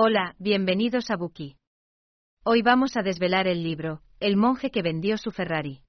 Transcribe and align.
Hola, 0.00 0.36
bienvenidos 0.38 1.10
a 1.10 1.16
Buki. 1.16 1.56
Hoy 2.44 2.62
vamos 2.62 2.96
a 2.96 3.02
desvelar 3.02 3.48
el 3.48 3.64
libro, 3.64 4.00
El 4.20 4.36
monje 4.36 4.70
que 4.70 4.80
vendió 4.80 5.18
su 5.18 5.32
Ferrari. 5.32 5.82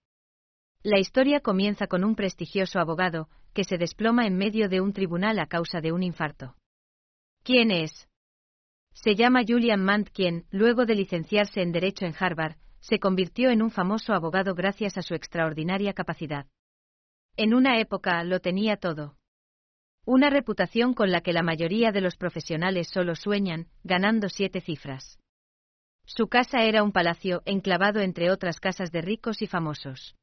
La 0.82 0.98
historia 0.98 1.42
comienza 1.42 1.86
con 1.86 2.04
un 2.04 2.16
prestigioso 2.16 2.80
abogado, 2.80 3.30
que 3.54 3.64
se 3.64 3.78
desploma 3.78 4.26
en 4.26 4.36
medio 4.36 4.68
de 4.68 4.82
un 4.82 4.94
tribunal 4.94 5.38
a 5.38 5.46
causa 5.46 5.80
de 5.80 5.92
un 5.92 6.02
infarto. 6.02 6.56
¿Quién 7.44 7.70
es? 7.70 8.10
Se 8.94 9.14
llama 9.14 9.44
Julian 9.48 9.86
Mant 9.86 10.10
quien, 10.10 10.48
luego 10.50 10.88
de 10.88 10.96
licenciarse 10.96 11.62
en 11.62 11.72
Derecho 11.72 12.08
en 12.08 12.16
Harvard, 12.20 12.56
se 12.80 12.98
convirtió 12.98 13.52
en 13.52 13.62
un 13.62 13.70
famoso 13.70 14.14
abogado 14.14 14.56
gracias 14.56 14.98
a 14.98 15.04
su 15.04 15.14
extraordinaria 15.14 15.94
capacidad. 15.94 16.48
En 17.38 17.54
una 17.54 17.80
época 17.80 18.24
lo 18.24 18.40
tenía 18.40 18.78
todo. 18.78 19.19
Una 20.12 20.32
reputación 20.32 20.96
con 20.96 21.12
la 21.12 21.22
que 21.22 21.34
la 21.34 21.44
mayoría 21.44 21.92
de 21.92 22.02
los 22.02 22.16
profesionales 22.16 22.88
solo 22.92 23.14
sueñan, 23.14 23.68
ganando 23.84 24.28
siete 24.28 24.60
cifras. 24.60 25.20
Su 26.04 26.30
casa 26.30 26.64
era 26.64 26.82
un 26.82 26.92
palacio 26.92 27.44
enclavado 27.46 28.00
entre 28.00 28.32
otras 28.32 28.60
casas 28.60 28.92
de 28.92 29.04
ricos 29.04 29.44
y 29.44 29.46
famosos. 29.46 30.16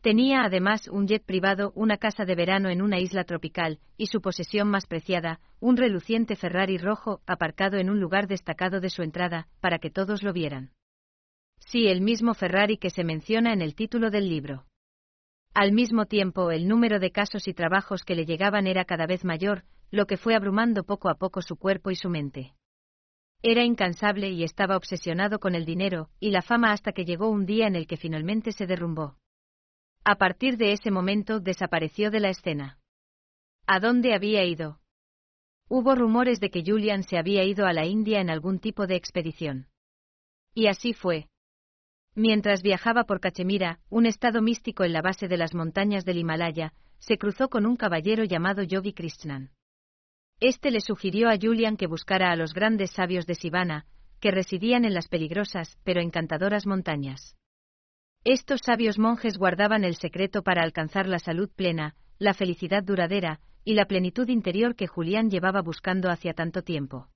Tenía 0.00 0.42
además 0.44 0.86
un 0.86 1.08
jet 1.08 1.24
privado, 1.24 1.72
una 1.74 1.96
casa 1.96 2.24
de 2.24 2.36
verano 2.36 2.68
en 2.68 2.82
una 2.82 3.00
isla 3.00 3.24
tropical, 3.24 3.80
y 3.96 4.06
su 4.06 4.20
posesión 4.20 4.68
más 4.68 4.86
preciada, 4.86 5.40
un 5.58 5.76
reluciente 5.76 6.36
Ferrari 6.36 6.78
rojo 6.78 7.20
aparcado 7.26 7.78
en 7.78 7.90
un 7.90 7.98
lugar 7.98 8.28
destacado 8.28 8.78
de 8.78 8.90
su 8.90 9.02
entrada, 9.02 9.48
para 9.60 9.80
que 9.80 9.90
todos 9.90 10.22
lo 10.22 10.32
vieran. 10.32 10.70
Sí, 11.58 11.88
el 11.88 12.00
mismo 12.00 12.32
Ferrari 12.34 12.76
que 12.76 12.90
se 12.90 13.02
menciona 13.02 13.52
en 13.52 13.60
el 13.60 13.74
título 13.74 14.12
del 14.12 14.28
libro. 14.28 14.69
Al 15.54 15.72
mismo 15.72 16.06
tiempo, 16.06 16.52
el 16.52 16.68
número 16.68 17.00
de 17.00 17.10
casos 17.10 17.48
y 17.48 17.54
trabajos 17.54 18.04
que 18.04 18.14
le 18.14 18.24
llegaban 18.24 18.66
era 18.66 18.84
cada 18.84 19.06
vez 19.06 19.24
mayor, 19.24 19.64
lo 19.90 20.06
que 20.06 20.16
fue 20.16 20.34
abrumando 20.34 20.84
poco 20.84 21.08
a 21.08 21.16
poco 21.16 21.42
su 21.42 21.56
cuerpo 21.56 21.90
y 21.90 21.96
su 21.96 22.08
mente. 22.08 22.54
Era 23.42 23.64
incansable 23.64 24.30
y 24.30 24.44
estaba 24.44 24.76
obsesionado 24.76 25.38
con 25.40 25.54
el 25.54 25.64
dinero 25.64 26.10
y 26.20 26.30
la 26.30 26.42
fama 26.42 26.72
hasta 26.72 26.92
que 26.92 27.04
llegó 27.04 27.30
un 27.30 27.46
día 27.46 27.66
en 27.66 27.74
el 27.74 27.86
que 27.86 27.96
finalmente 27.96 28.52
se 28.52 28.66
derrumbó. 28.66 29.16
A 30.04 30.16
partir 30.16 30.56
de 30.56 30.72
ese 30.72 30.90
momento 30.90 31.40
desapareció 31.40 32.10
de 32.10 32.20
la 32.20 32.28
escena. 32.28 32.78
¿A 33.66 33.80
dónde 33.80 34.14
había 34.14 34.44
ido? 34.44 34.80
Hubo 35.68 35.94
rumores 35.94 36.40
de 36.40 36.50
que 36.50 36.62
Julian 36.64 37.02
se 37.02 37.16
había 37.16 37.44
ido 37.44 37.66
a 37.66 37.72
la 37.72 37.86
India 37.86 38.20
en 38.20 38.28
algún 38.28 38.58
tipo 38.58 38.86
de 38.86 38.96
expedición. 38.96 39.68
Y 40.54 40.66
así 40.66 40.92
fue. 40.92 41.29
Mientras 42.14 42.62
viajaba 42.62 43.04
por 43.04 43.20
Cachemira, 43.20 43.78
un 43.88 44.06
estado 44.06 44.42
místico 44.42 44.84
en 44.84 44.92
la 44.92 45.02
base 45.02 45.28
de 45.28 45.36
las 45.36 45.54
montañas 45.54 46.04
del 46.04 46.18
Himalaya, 46.18 46.72
se 46.98 47.16
cruzó 47.18 47.48
con 47.48 47.66
un 47.66 47.76
caballero 47.76 48.24
llamado 48.24 48.62
Yogi 48.62 48.92
Krishnan. 48.92 49.50
Este 50.40 50.70
le 50.70 50.80
sugirió 50.80 51.28
a 51.28 51.36
Julian 51.40 51.76
que 51.76 51.86
buscara 51.86 52.32
a 52.32 52.36
los 52.36 52.52
grandes 52.52 52.90
sabios 52.92 53.26
de 53.26 53.34
Sivana, 53.34 53.86
que 54.20 54.30
residían 54.30 54.84
en 54.84 54.94
las 54.94 55.08
peligrosas 55.08 55.78
pero 55.84 56.00
encantadoras 56.00 56.66
montañas. 56.66 57.36
Estos 58.24 58.60
sabios 58.64 58.98
monjes 58.98 59.38
guardaban 59.38 59.84
el 59.84 59.96
secreto 59.96 60.42
para 60.42 60.62
alcanzar 60.62 61.06
la 61.06 61.18
salud 61.18 61.50
plena, 61.54 61.94
la 62.18 62.34
felicidad 62.34 62.82
duradera, 62.82 63.40
y 63.64 63.74
la 63.74 63.86
plenitud 63.86 64.28
interior 64.28 64.74
que 64.74 64.86
Julián 64.86 65.30
llevaba 65.30 65.62
buscando 65.62 66.10
hacía 66.10 66.34
tanto 66.34 66.62
tiempo. 66.62 67.08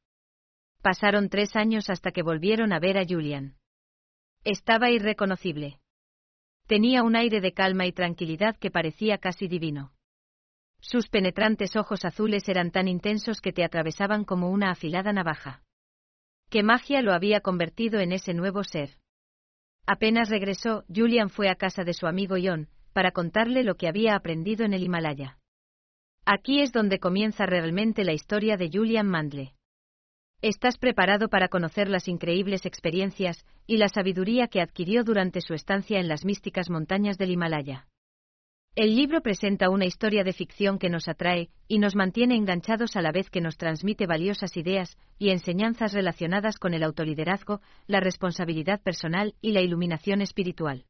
Pasaron 0.82 1.28
tres 1.28 1.56
años 1.56 1.90
hasta 1.90 2.10
que 2.10 2.22
volvieron 2.22 2.72
a 2.72 2.78
ver 2.78 2.98
a 2.98 3.04
Julian. 3.06 3.56
Estaba 4.44 4.90
irreconocible. 4.90 5.80
Tenía 6.66 7.02
un 7.02 7.16
aire 7.16 7.40
de 7.40 7.52
calma 7.52 7.86
y 7.86 7.92
tranquilidad 7.92 8.56
que 8.56 8.70
parecía 8.70 9.16
casi 9.16 9.48
divino. 9.48 9.92
Sus 10.80 11.08
penetrantes 11.08 11.76
ojos 11.76 12.04
azules 12.04 12.46
eran 12.46 12.70
tan 12.70 12.86
intensos 12.86 13.40
que 13.40 13.54
te 13.54 13.64
atravesaban 13.64 14.24
como 14.24 14.50
una 14.50 14.70
afilada 14.70 15.14
navaja. 15.14 15.62
¿Qué 16.50 16.62
magia 16.62 17.00
lo 17.00 17.14
había 17.14 17.40
convertido 17.40 18.00
en 18.00 18.12
ese 18.12 18.34
nuevo 18.34 18.64
ser? 18.64 18.98
Apenas 19.86 20.28
regresó, 20.28 20.84
Julian 20.94 21.30
fue 21.30 21.48
a 21.48 21.54
casa 21.54 21.82
de 21.82 21.94
su 21.94 22.06
amigo 22.06 22.36
John, 22.38 22.68
para 22.92 23.12
contarle 23.12 23.64
lo 23.64 23.76
que 23.76 23.88
había 23.88 24.14
aprendido 24.14 24.66
en 24.66 24.74
el 24.74 24.83
Himalaya. 24.83 25.38
Aquí 26.27 26.60
es 26.60 26.70
donde 26.70 26.98
comienza 26.98 27.46
realmente 27.46 28.04
la 28.04 28.12
historia 28.12 28.58
de 28.58 28.68
Julian 28.70 29.08
Mandle. 29.08 29.54
¿Estás 30.46 30.77
preparado 30.77 31.30
para 31.30 31.48
conocer 31.48 31.88
las 31.88 32.06
increíbles 32.06 32.66
experiencias 32.66 33.46
y 33.66 33.78
la 33.78 33.88
sabiduría 33.88 34.46
que 34.46 34.60
adquirió 34.60 35.02
durante 35.02 35.40
su 35.40 35.55
estancia 35.55 35.98
en 35.98 36.06
las 36.06 36.27
místicas 36.27 36.68
montañas 36.68 37.16
del 37.16 37.30
Himalaya? 37.30 37.86
El 38.74 38.94
libro 38.94 39.22
presenta 39.22 39.70
una 39.70 39.86
historia 39.86 40.22
de 40.22 40.34
ficción 40.34 40.78
que 40.78 40.90
nos 40.90 41.08
atrae 41.08 41.48
y 41.66 41.78
nos 41.78 41.96
mantiene 41.96 42.36
enganchados 42.36 42.94
a 42.94 43.00
la 43.00 43.10
vez 43.10 43.30
que 43.30 43.40
nos 43.40 43.56
transmite 43.56 44.06
valiosas 44.06 44.54
ideas 44.58 44.98
y 45.18 45.30
enseñanzas 45.30 45.94
relacionadas 45.94 46.58
con 46.58 46.74
el 46.74 46.83
autoliderazgo, 46.83 47.62
la 47.86 48.00
responsabilidad 48.00 48.83
personal 48.83 49.34
y 49.40 49.52
la 49.52 49.62
iluminación 49.62 50.20
espiritual. 50.20 50.84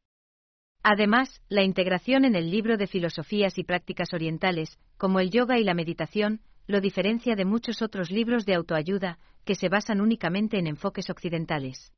Además, 0.82 1.40
la 1.48 1.62
integración 1.62 2.24
en 2.24 2.34
el 2.34 2.50
libro 2.50 2.76
de 2.76 2.88
filosofías 2.88 3.56
y 3.56 3.62
prácticas 3.62 4.14
orientales, 4.14 4.80
como 4.96 5.20
el 5.20 5.30
yoga 5.30 5.60
y 5.60 5.62
la 5.62 5.74
meditación, 5.74 6.40
lo 6.66 6.80
diferencia 6.80 7.36
de 7.36 7.44
muchos 7.44 7.82
otros 7.82 8.10
libros 8.10 8.46
de 8.46 8.54
autoayuda 8.54 9.18
que 9.44 9.54
se 9.54 9.68
basan 9.68 10.00
únicamente 10.00 10.58
en 10.58 10.66
enfoques 10.66 11.10
occidentales. 11.10 11.92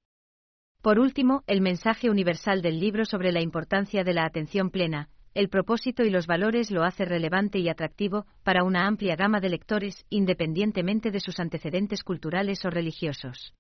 Por 0.82 0.98
último, 0.98 1.42
el 1.46 1.60
mensaje 1.60 2.10
universal 2.10 2.62
del 2.62 2.78
libro 2.78 3.04
sobre 3.04 3.32
la 3.32 3.40
importancia 3.40 4.04
de 4.04 4.14
la 4.14 4.24
atención 4.24 4.70
plena, 4.70 5.08
el 5.34 5.48
propósito 5.48 6.02
y 6.02 6.10
los 6.10 6.26
valores 6.26 6.70
lo 6.70 6.82
hace 6.82 7.04
relevante 7.04 7.58
y 7.58 7.68
atractivo 7.68 8.26
para 8.42 8.64
una 8.64 8.86
amplia 8.86 9.16
gama 9.16 9.38
de 9.40 9.50
lectores, 9.50 10.06
independientemente 10.08 11.10
de 11.10 11.20
sus 11.20 11.38
antecedentes 11.40 12.02
culturales 12.02 12.64
o 12.64 12.70
religiosos. 12.70 13.52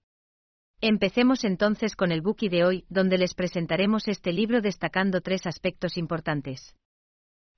Empecemos 0.80 1.44
entonces 1.44 1.94
con 1.94 2.12
el 2.12 2.22
bookie 2.22 2.48
de 2.48 2.64
hoy, 2.64 2.84
donde 2.88 3.18
les 3.18 3.34
presentaremos 3.34 4.08
este 4.08 4.32
libro 4.32 4.60
destacando 4.60 5.20
tres 5.20 5.46
aspectos 5.46 5.96
importantes. 5.96 6.74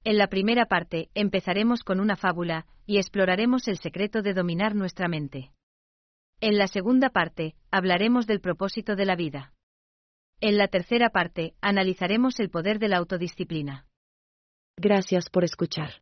En 0.09 0.17
la 0.17 0.29
primera 0.29 0.65
parte, 0.65 1.11
empezaremos 1.13 1.85
con 1.85 2.01
una 2.01 2.17
fábula, 2.17 2.65
y 2.87 2.97
exploraremos 2.97 3.69
el 3.69 3.77
secreto 3.77 4.23
de 4.23 4.33
dominar 4.33 4.75
nuestra 4.75 5.07
mente. 5.07 5.53
En 6.41 6.57
la 6.57 6.67
segunda 6.67 7.11
parte, 7.11 7.57
hablaremos 7.71 8.27
del 8.27 8.41
propósito 8.41 8.97
de 8.97 9.05
la 9.05 9.17
vida. 9.17 9.53
En 10.41 10.57
la 10.57 10.69
tercera 10.69 11.11
parte, 11.11 11.57
analizaremos 11.61 12.41
el 12.41 12.49
poder 12.49 12.79
de 12.79 12.89
la 12.89 12.97
autodisciplina. 12.97 13.85
Gracias 14.79 15.29
por 15.29 15.45
escuchar. 15.45 16.01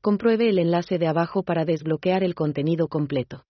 Compruebe 0.00 0.48
el 0.48 0.58
enlace 0.58 0.98
de 0.98 1.06
abajo 1.06 1.44
para 1.44 1.64
desbloquear 1.64 2.24
el 2.24 2.34
contenido 2.34 2.88
completo. 2.88 3.44